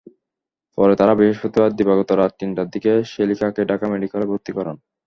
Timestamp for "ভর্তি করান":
4.31-4.77